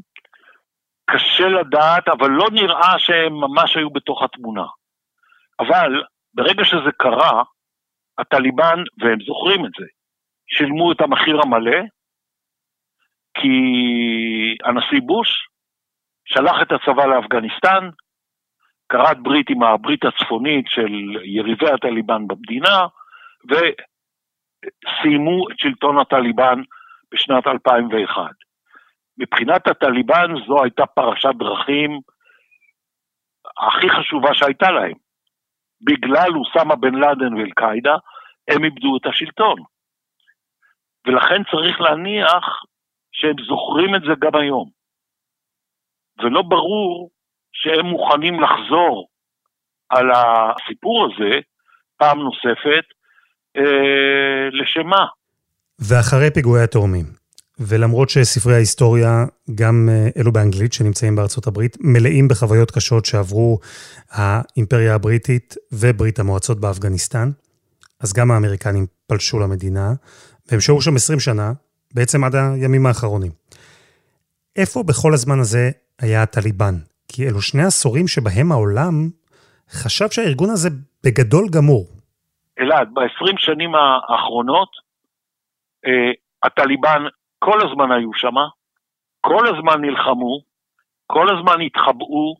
קשה 1.09 1.47
לדעת, 1.47 2.07
אבל 2.07 2.29
לא 2.29 2.45
נראה 2.51 2.99
שהם 2.99 3.33
ממש 3.33 3.77
היו 3.77 3.89
בתוך 3.89 4.23
התמונה. 4.23 4.65
אבל 5.59 6.03
ברגע 6.33 6.65
שזה 6.65 6.91
קרה, 6.97 7.43
הטליבן, 8.17 8.83
והם 8.99 9.19
זוכרים 9.25 9.65
את 9.65 9.71
זה, 9.79 9.85
שילמו 10.47 10.91
את 10.91 11.01
המחיר 11.01 11.41
המלא, 11.43 11.81
כי 13.33 13.57
הנשיא 14.63 15.01
בוש 15.05 15.47
שלח 16.25 16.61
את 16.61 16.71
הצבא 16.71 17.05
לאפגניסטן, 17.05 17.89
כרת 18.89 19.19
ברית 19.23 19.49
עם 19.49 19.63
הברית 19.63 20.05
הצפונית 20.05 20.65
של 20.67 20.91
יריבי 21.23 21.69
הטליבן 21.69 22.27
במדינה, 22.27 22.87
וסיימו 23.49 23.89
את 25.51 25.59
שלטון 25.59 25.99
הטליבן 25.99 26.61
בשנת 27.11 27.47
2001. 27.47 28.31
מבחינת 29.17 29.67
הטליבן 29.67 30.27
זו 30.47 30.63
הייתה 30.63 30.85
פרשת 30.85 31.35
דרכים 31.39 31.99
הכי 33.57 33.89
חשובה 33.89 34.33
שהייתה 34.33 34.71
להם. 34.71 35.02
בגלל 35.83 36.29
אוסמה 36.35 36.75
בן 36.75 36.95
לאדן 36.95 37.33
ואל-קאעידה, 37.33 37.95
הם 38.47 38.63
איבדו 38.63 38.97
את 38.97 39.05
השלטון. 39.05 39.55
ולכן 41.07 41.43
צריך 41.51 41.81
להניח 41.81 42.45
שהם 43.11 43.35
זוכרים 43.47 43.95
את 43.95 44.01
זה 44.01 44.13
גם 44.19 44.35
היום. 44.35 44.69
ולא 46.19 46.41
ברור 46.41 47.09
שהם 47.53 47.85
מוכנים 47.85 48.39
לחזור 48.39 49.07
על 49.89 50.11
הסיפור 50.11 51.05
הזה 51.05 51.39
פעם 51.97 52.19
נוספת, 52.19 52.85
אה, 53.57 54.49
לשם 54.51 54.87
מה? 54.87 55.05
ואחרי 55.79 56.31
פיגועי 56.33 56.63
התאומים, 56.63 57.05
ולמרות 57.59 58.09
שספרי 58.09 58.53
ההיסטוריה, 58.53 59.25
גם 59.55 59.89
אה, 59.91 60.09
אלו 60.17 60.31
באנגלית 60.31 60.73
שנמצאים 60.73 61.15
בארצות 61.15 61.47
הברית, 61.47 61.77
מלאים 61.81 62.27
בחוויות 62.27 62.71
קשות 62.71 63.05
שעברו 63.05 63.59
האימפריה 64.11 64.95
הבריטית 64.95 65.55
וברית 65.71 66.19
המועצות 66.19 66.59
באפגניסטן, 66.59 67.29
אז 67.99 68.13
גם 68.13 68.31
האמריקנים 68.31 68.85
פלשו 69.07 69.39
למדינה, 69.39 69.93
והם 70.51 70.59
שהו 70.59 70.81
שם 70.81 70.95
20 70.95 71.19
שנה, 71.19 71.51
בעצם 71.93 72.23
עד 72.23 72.35
הימים 72.35 72.85
האחרונים. 72.85 73.31
איפה 74.55 74.83
בכל 74.83 75.13
הזמן 75.13 75.39
הזה 75.39 75.71
היה 75.99 76.23
הטליבן? 76.23 76.75
כי 77.07 77.27
אלו 77.27 77.41
שני 77.41 77.63
עשורים 77.63 78.07
שבהם 78.07 78.51
העולם 78.51 79.09
חשב 79.69 80.09
שהארגון 80.09 80.49
הזה 80.49 80.69
בגדול 81.03 81.47
גמור. 81.51 81.85
אלעד, 82.59 82.89
ב-20 82.93 83.35
שנים 83.37 83.71
האחרונות, 83.75 84.69
אה, 85.85 86.11
הטליבן 86.43 87.03
כל 87.45 87.59
הזמן 87.67 87.91
היו 87.91 88.13
שם, 88.13 88.35
כל 89.21 89.47
הזמן 89.47 89.81
נלחמו, 89.81 90.41
כל 91.07 91.27
הזמן 91.29 91.61
התחבאו, 91.61 92.35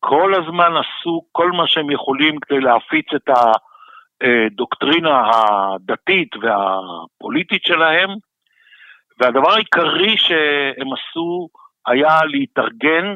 כל 0.00 0.34
הזמן 0.34 0.72
עשו 0.76 1.22
כל 1.32 1.50
מה 1.50 1.66
שהם 1.66 1.90
יכולים 1.90 2.40
כדי 2.40 2.60
להפיץ 2.60 3.06
את 3.14 3.28
הדוקטרינה 4.20 5.30
הדתית 5.30 6.36
והפוליטית 6.36 7.62
שלהם, 7.64 8.10
והדבר 9.20 9.50
העיקרי 9.50 10.16
שהם 10.18 10.92
עשו 10.92 11.48
היה 11.86 12.24
להתארגן 12.24 13.06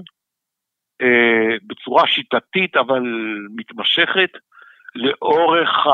אה, 1.02 1.56
בצורה 1.66 2.06
שיטתית 2.06 2.76
אבל 2.76 3.02
מתמשכת 3.56 4.30
לאורך 4.94 5.86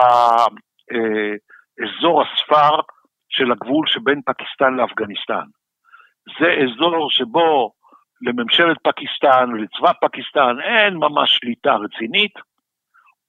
האזור 0.90 2.22
הספר 2.22 2.80
של 3.30 3.52
הגבול 3.52 3.86
שבין 3.86 4.20
פקיסטן 4.26 4.74
לאפגניסטן. 4.74 5.46
זה 6.40 6.46
אזור 6.64 7.10
שבו 7.10 7.72
לממשלת 8.22 8.76
פקיסטן 8.82 9.52
ולצבא 9.52 9.92
פקיסטן 10.00 10.56
אין 10.60 10.94
ממש 10.94 11.36
שליטה 11.36 11.74
רצינית. 11.74 12.32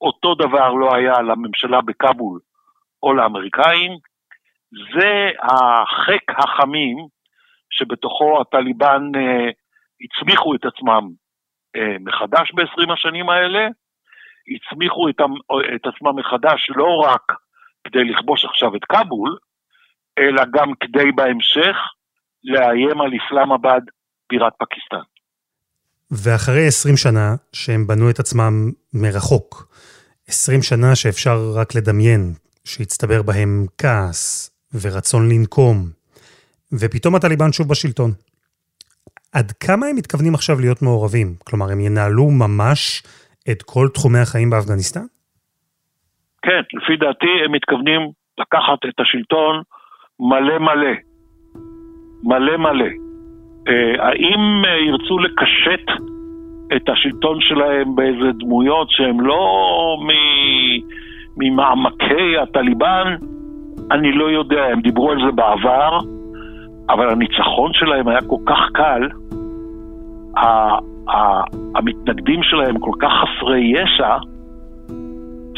אותו 0.01 0.35
דבר 0.35 0.73
לא 0.73 0.95
היה 0.95 1.21
לממשלה 1.21 1.81
בכאבול 1.81 2.39
או 3.03 3.13
לאמריקאים. 3.13 3.91
זה 4.93 5.29
החק 5.41 6.39
החמים 6.39 6.97
שבתוכו 7.69 8.41
הטליבן 8.41 9.01
אה, 9.15 9.49
הצמיחו 10.01 10.55
את 10.55 10.65
עצמם 10.65 11.09
אה, 11.75 11.95
מחדש 11.99 12.51
ב-20 12.51 12.93
השנים 12.93 13.29
האלה, 13.29 13.67
הצמיחו 14.55 15.09
את, 15.09 15.15
את 15.75 15.85
עצמם 15.85 16.15
מחדש 16.15 16.69
לא 16.75 17.03
רק 17.05 17.21
כדי 17.83 18.03
לכבוש 18.03 18.45
עכשיו 18.45 18.75
את 18.75 18.85
כבול, 18.85 19.37
אלא 20.21 20.43
גם 20.53 20.71
כדי 20.79 21.11
בהמשך 21.15 21.77
לאיים 22.43 23.01
על 23.01 23.11
אסלאמבאד, 23.17 23.83
בירת 24.29 24.53
פקיסטן. 24.59 25.05
ואחרי 26.11 26.67
20 26.67 26.97
שנה 26.97 27.35
שהם 27.53 27.87
בנו 27.87 28.09
את 28.09 28.19
עצמם 28.19 28.53
מרחוק, 28.93 29.67
20 30.27 30.61
שנה 30.61 30.95
שאפשר 30.95 31.37
רק 31.55 31.75
לדמיין 31.75 32.21
שהצטבר 32.65 33.21
בהם 33.21 33.65
כעס 33.77 34.51
ורצון 34.81 35.29
לנקום, 35.31 35.77
ופתאום 36.79 37.15
הטליבן 37.15 37.51
שוב 37.51 37.69
בשלטון. 37.69 38.11
עד 39.33 39.51
כמה 39.51 39.85
הם 39.87 39.95
מתכוונים 39.95 40.35
עכשיו 40.35 40.59
להיות 40.59 40.81
מעורבים? 40.81 41.27
כלומר, 41.43 41.71
הם 41.71 41.79
ינהלו 41.79 42.29
ממש 42.31 43.03
את 43.51 43.61
כל 43.61 43.87
תחומי 43.93 44.19
החיים 44.19 44.49
באפגניסטן? 44.49 45.05
כן, 46.41 46.61
לפי 46.73 46.95
דעתי 46.97 47.33
הם 47.45 47.51
מתכוונים 47.51 48.01
לקחת 48.39 48.79
את 48.89 48.99
השלטון 48.99 49.61
מלא 50.21 50.57
מלא. 50.59 50.93
מלא 52.23 52.57
מלא. 52.57 52.85
אה, 53.67 54.05
האם 54.05 54.65
אה, 54.65 54.77
ירצו 54.87 55.19
לקשט 55.19 55.85
את 56.75 56.89
השלטון 56.89 57.37
שלהם 57.41 57.95
באיזה 57.95 58.31
דמויות 58.39 58.87
שהן 58.89 59.19
לא 59.19 59.97
ממעמקי 61.37 62.37
הטליבן? 62.41 63.15
אני 63.91 64.11
לא 64.11 64.25
יודע, 64.25 64.63
הם 64.63 64.81
דיברו 64.81 65.11
על 65.11 65.17
זה 65.25 65.31
בעבר, 65.31 65.99
אבל 66.89 67.09
הניצחון 67.09 67.71
שלהם 67.73 68.07
היה 68.07 68.19
כל 68.21 68.41
כך 68.45 68.59
קל, 68.73 69.07
המתנגדים 71.75 72.43
שלהם 72.43 72.79
כל 72.79 72.91
כך 72.99 73.11
חסרי 73.11 73.59
ישע, 73.59 74.17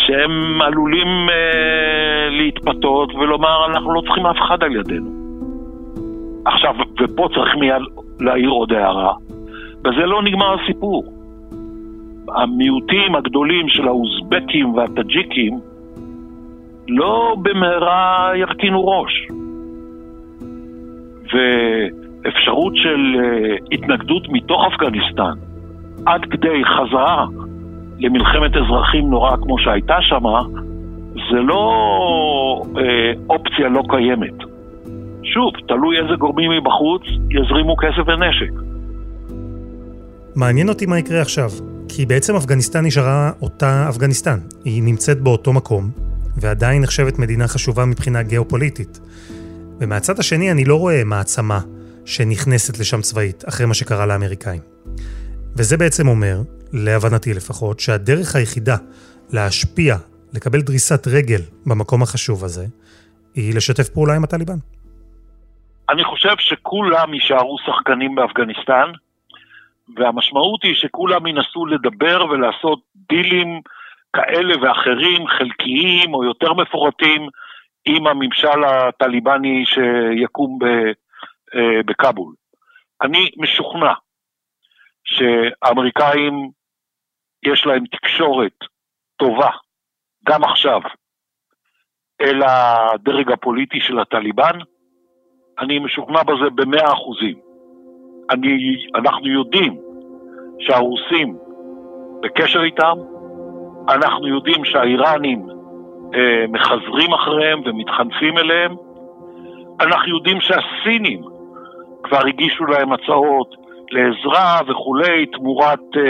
שהם 0.08 0.62
עלולים 0.62 1.30
אה, 1.30 2.30
להתפתות 2.30 3.16
ולומר, 3.16 3.66
אנחנו 3.66 3.94
לא 3.94 4.02
צריכים 4.02 4.26
אף 4.26 4.38
אחד 4.38 4.63
על 4.63 4.76
ידינו. 4.76 5.10
עכשיו, 6.46 6.76
ופה 7.02 7.28
צריך 7.36 7.56
מיד 7.56 7.82
להעיר 8.20 8.50
עוד 8.50 8.74
הערה, 8.74 9.13
בזה 9.82 10.06
לא 10.06 10.24
נגמר 10.24 10.56
הסיפור. 10.62 11.13
המיעוטים 12.36 13.16
הגדולים 13.16 13.70
של 13.70 13.88
האוזבקים 13.88 14.74
והטאג'יקים 14.74 15.60
לא 16.88 17.36
במהרה 17.42 18.32
ירכינו 18.36 18.88
ראש. 18.88 19.28
ואפשרות 21.34 22.74
של 22.76 23.16
אה, 23.20 23.56
התנגדות 23.72 24.24
מתוך 24.30 24.66
אפגניסטן 24.74 25.34
עד 26.06 26.26
כדי 26.26 26.66
חזרה 26.66 27.26
למלחמת 28.04 28.52
אזרחים 28.56 29.10
נוראה 29.10 29.38
כמו 29.38 29.60
שהייתה 29.60 29.96
שמה, 30.02 30.42
זה 31.13 31.39
לא 31.39 31.63
אה, 32.78 33.13
אופציה 33.30 33.70
לא 33.70 33.84
קיימת. 33.89 34.38
שוב, 35.24 35.52
תלוי 35.68 35.98
איזה 36.00 36.16
גורמים 36.20 36.52
מבחוץ 36.52 37.02
יזרימו 37.30 37.76
כסף 37.76 38.08
ונשק. 38.08 38.52
מעניין 40.36 40.70
אותי 40.70 40.86
מה 40.86 41.00
יקרה 41.00 41.22
עכשיו, 41.22 41.50
כי 41.89 42.06
בעצם 42.06 42.36
אפגניסטן 42.36 42.86
נשארה 42.86 43.32
אותה 43.42 43.86
אפגניסטן. 43.89 44.38
היא 44.66 44.84
נמצאת 44.84 45.22
באותו 45.22 45.54
מקום, 45.54 45.89
ועדיין 46.38 46.82
נחשבת 46.82 47.20
מדינה 47.20 47.48
חשובה 47.48 47.86
מבחינה 47.86 48.24
גיאופוליטית. 48.24 49.00
ומהצד 49.80 50.20
השני 50.20 50.52
אני 50.52 50.66
לא 50.66 50.80
רואה 50.80 51.04
מעצמה 51.06 51.60
שנכנסת 52.06 52.80
לשם 52.80 53.02
צבאית, 53.02 53.44
אחרי 53.50 53.66
מה 53.66 53.74
שקרה 53.74 54.06
לאמריקאים. 54.06 54.62
וזה 55.58 55.78
בעצם 55.78 56.08
אומר, 56.08 56.36
להבנתי 56.74 57.34
לפחות, 57.34 57.80
שהדרך 57.80 58.36
היחידה 58.36 58.76
להשפיע, 59.34 59.96
לקבל 60.34 60.62
דריסת 60.62 61.08
רגל 61.08 61.42
במקום 61.66 62.02
החשוב 62.04 62.44
הזה, 62.44 62.66
היא 63.36 63.56
לשתף 63.56 63.89
פעולה 63.89 64.16
עם 64.16 64.24
הטליבן. 64.24 64.58
אני 65.89 66.04
חושב 66.04 66.36
שכולם 66.39 67.13
יישארו 67.13 67.58
שחקנים 67.66 68.16
באפגניסטן, 68.16 68.92
והמשמעות 69.96 70.63
היא 70.63 70.76
שכולם 70.76 71.28
ינסו 71.28 71.66
לדבר 71.66 72.26
ולעשות 72.26 72.80
דילים 73.10 73.62
כאלה 74.16 74.54
ואחרים, 74.62 75.28
חלקיים 75.28 76.13
או 76.13 76.24
יותר 76.24 76.54
מפורטים, 76.54 77.28
עם 77.86 78.08
הממשל 78.08 78.63
הטליבני 78.68 79.63
שיקום 79.66 80.60
בכאבול. 81.86 82.34
אני 83.02 83.30
משוכנע 83.38 83.94
שהאמריקאים 85.06 86.50
יש 87.46 87.66
להם 87.66 87.86
תקשורת 87.86 88.58
טובה, 89.18 89.50
גם 90.26 90.44
עכשיו, 90.44 90.82
אל 92.22 92.42
הדרג 92.44 93.32
הפוליטי 93.32 93.80
של 93.80 94.00
הטליבן, 94.00 94.60
אני 95.60 95.80
משוכנע 95.80 96.24
בזה 96.24 96.50
במאה 96.56 96.94
אחוזים. 96.94 97.39
אני, 98.30 98.86
אנחנו 98.96 99.28
יודעים 99.28 99.82
שהרוסים 100.60 101.38
בקשר 102.22 102.63
איתם, 102.63 102.98
אנחנו 103.89 104.28
יודעים 104.28 104.66
שהאיראנים 104.66 105.48
אה, 106.13 106.48
מחזרים 106.50 107.13
אחריהם 107.13 107.62
ומתחנפים 107.66 108.38
אליהם, 108.38 108.76
אנחנו 109.80 110.18
יודעים 110.18 110.38
שהסינים 110.42 111.24
כבר 112.04 112.28
הגישו 112.28 112.66
להם 112.66 112.94
הצעות 112.94 113.56
לעזרה 113.94 114.60
וכולי, 114.68 115.26
תמורת 115.26 115.80
אה, 115.98 116.02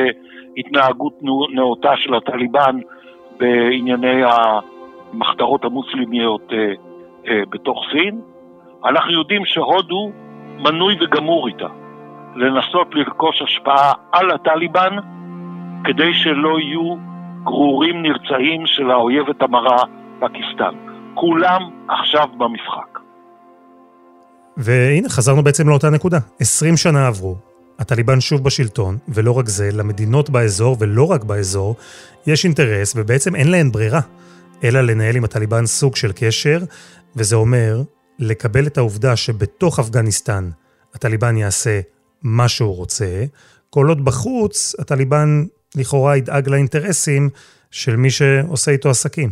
התנהגות 0.58 1.14
נאותה 1.54 1.92
של 1.96 2.14
הטליבן 2.16 2.80
בענייני 3.40 4.22
המחתרות 4.24 5.66
המוסלמיות 5.66 6.54
אה, 6.54 6.58
אה, 7.28 7.42
בתוך 7.50 7.78
סין. 7.92 8.22
אנחנו 8.86 9.12
יודעים 9.12 9.46
שהודו 9.46 10.12
מנוי 10.60 10.96
וגמור 11.02 11.48
איתה 11.48 11.68
לנסות 12.36 12.88
לרכוש 12.94 13.42
השפעה 13.42 13.94
על 14.12 14.32
הטליבן 14.32 14.96
כדי 15.84 16.14
שלא 16.14 16.60
יהיו 16.60 16.96
גרורים 17.44 18.02
נרצעים 18.02 18.66
של 18.66 18.92
האויבת 18.92 19.42
המרה 19.42 19.78
פקיסטן. 20.20 20.76
כולם 21.14 21.62
עכשיו 21.88 22.28
במשחק. 22.38 23.00
והנה, 24.58 25.10
חזרנו 25.10 25.44
בעצם 25.44 25.70
לאותה 25.70 25.90
נקודה. 25.90 26.18
20 26.40 26.78
שנה 26.78 27.08
עברו, 27.08 27.36
הטליבן 27.84 28.22
שוב 28.22 28.44
בשלטון, 28.44 28.98
ולא 29.08 29.32
רק 29.32 29.46
זה, 29.48 29.70
למדינות 29.74 30.30
באזור, 30.30 30.78
ולא 30.80 31.12
רק 31.12 31.24
באזור, 31.24 31.76
יש 32.28 32.46
אינטרס, 32.46 32.94
ובעצם 32.96 33.36
אין 33.36 33.52
להן 33.52 33.72
ברירה, 33.72 34.00
אלא 34.64 34.82
לנהל 34.82 35.16
עם 35.16 35.24
הטליבן 35.24 35.66
סוג 35.66 35.96
של 35.96 36.12
קשר, 36.12 36.58
וזה 37.16 37.36
אומר 37.36 37.76
לקבל 38.20 38.68
את 38.68 38.78
העובדה 38.78 39.16
שבתוך 39.16 39.80
אפגניסטן 39.80 40.50
הטליבן 40.96 41.38
יעשה 41.38 41.80
מה 42.24 42.48
שהוא 42.48 42.76
רוצה, 42.76 43.24
כל 43.70 43.86
עוד 43.90 44.06
בחוץ 44.06 44.76
הטליבן 44.80 45.30
לכאורה 45.76 46.18
ידאג 46.18 46.50
לאינטרסים 46.50 47.30
של 47.72 47.96
מי 47.96 48.10
שעושה 48.10 48.72
איתו 48.72 48.90
עסקים. 48.90 49.30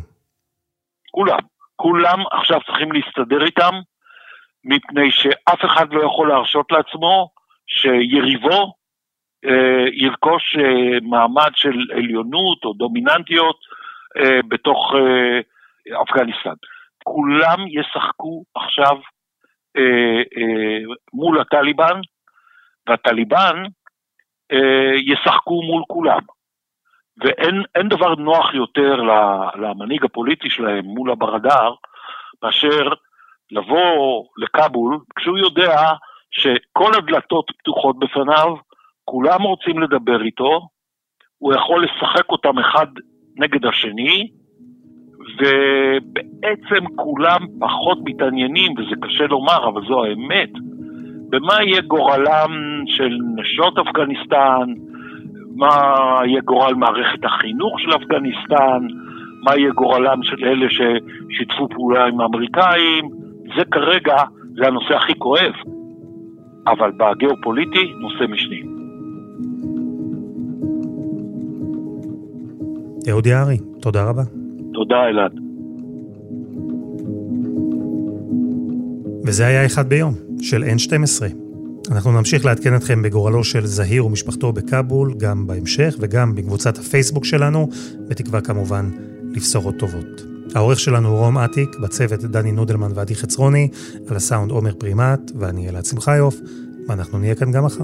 כולם, 1.11 1.39
כולם 1.75 2.19
עכשיו 2.31 2.59
צריכים 2.65 2.91
להסתדר 2.91 3.45
איתם, 3.45 3.73
מפני 4.63 5.11
שאף 5.11 5.59
אחד 5.65 5.85
לא 5.91 6.05
יכול 6.05 6.29
להרשות 6.29 6.71
לעצמו 6.71 7.29
שיריבו 7.75 8.73
אה, 9.45 9.85
ירכוש 9.93 10.57
אה, 10.59 10.99
מעמד 11.01 11.51
של 11.55 11.77
עליונות 11.95 12.65
או 12.65 12.73
דומיננטיות 12.73 13.59
אה, 14.17 14.39
בתוך 14.47 14.93
אה, 14.95 16.01
אפגניסטן. 16.01 16.55
כולם 17.03 17.57
ישחקו 17.67 18.43
עכשיו 18.55 18.97
אה, 19.77 20.21
אה, 20.37 20.93
מול 21.13 21.41
הטליבן, 21.41 21.99
והטליבן 22.87 23.63
אה, 24.51 24.95
ישחקו 24.95 25.61
מול 25.61 25.83
כולם. 25.87 26.21
ואין 27.17 27.89
דבר 27.89 28.15
נוח 28.15 28.53
יותר 28.53 28.95
למנהיג 29.55 30.05
הפוליטי 30.05 30.49
שלהם 30.49 30.85
מול 30.85 31.11
הברדאר, 31.11 31.73
מאשר 32.43 32.89
לבוא 33.51 34.25
לכאבול 34.37 34.99
כשהוא 35.15 35.37
יודע 35.37 35.75
שכל 36.31 36.91
הדלתות 36.97 37.51
פתוחות 37.57 37.99
בפניו, 37.99 38.55
כולם 39.05 39.41
רוצים 39.41 39.79
לדבר 39.79 40.21
איתו, 40.21 40.67
הוא 41.37 41.53
יכול 41.53 41.83
לשחק 41.83 42.29
אותם 42.29 42.59
אחד 42.59 42.87
נגד 43.37 43.65
השני, 43.65 44.27
ובעצם 45.37 46.95
כולם 46.95 47.39
פחות 47.59 47.97
מתעניינים, 48.03 48.71
וזה 48.71 48.95
קשה 49.01 49.27
לומר, 49.27 49.69
אבל 49.69 49.81
זו 49.87 50.03
האמת, 50.03 50.49
במה 51.29 51.63
יהיה 51.63 51.81
גורלם 51.81 52.51
של 52.85 53.17
נשות 53.35 53.77
אפגניסטן, 53.77 54.73
מה 55.55 55.75
יהיה 56.25 56.41
גורל 56.41 56.73
מערכת 56.73 57.25
החינוך 57.25 57.79
של 57.79 57.95
אפגניסטן, 57.95 58.87
מה 59.43 59.57
יהיה 59.57 59.71
גורלם 59.71 60.23
של 60.23 60.45
אלה 60.45 60.67
ששיתפו 60.69 61.69
פעולה 61.69 62.05
עם 62.05 62.21
האמריקאים, 62.21 63.09
זה 63.57 63.65
כרגע, 63.71 64.17
זה 64.55 64.67
הנושא 64.67 64.95
הכי 64.95 65.13
כואב, 65.17 65.53
אבל 66.67 66.91
בגיאופוליטי, 66.91 67.93
נושא 67.99 68.23
משני. 68.31 68.61
אהוד 73.09 73.25
יערי, 73.25 73.57
תודה 73.81 74.03
רבה. 74.03 74.23
תודה, 74.73 75.07
אלעד. 75.09 75.31
וזה 79.25 79.45
היה 79.45 79.65
אחד 79.65 79.89
ביום, 79.89 80.13
של 80.41 80.63
N12. 80.63 81.23
אנחנו 81.91 82.11
נמשיך 82.11 82.45
לעדכן 82.45 82.75
אתכם 82.75 83.01
בגורלו 83.01 83.43
של 83.43 83.65
זהיר 83.65 84.05
ומשפחתו 84.05 84.53
בכאבול, 84.53 85.13
גם 85.17 85.47
בהמשך 85.47 85.95
וגם 85.99 86.35
בקבוצת 86.35 86.77
הפייסבוק 86.77 87.25
שלנו, 87.25 87.67
בתקווה 88.09 88.41
כמובן 88.41 88.89
לבשורות 89.35 89.75
טובות. 89.79 90.21
העורך 90.55 90.79
שלנו 90.79 91.09
הוא 91.09 91.17
רום 91.17 91.37
אטיק, 91.37 91.75
בצוות 91.79 92.19
דני 92.19 92.51
נודלמן 92.51 92.91
ועדי 92.95 93.15
חצרוני, 93.15 93.69
על 94.07 94.15
הסאונד 94.15 94.51
עומר 94.51 94.73
פרימט 94.73 95.31
ואני 95.39 95.69
אלעד 95.69 95.85
שמחיוף, 95.85 96.35
ואנחנו 96.87 97.19
נהיה 97.19 97.35
כאן 97.35 97.51
גם 97.51 97.65
מחר. 97.65 97.83